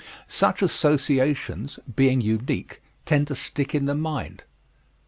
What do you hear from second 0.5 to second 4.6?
associations, being unique, tend to stick in the mind.